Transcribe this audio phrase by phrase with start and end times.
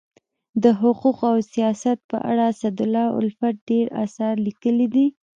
[0.63, 5.05] د حقوقو او سیاست په اړه اسدالله الفت ډير اثار لیکلي دي.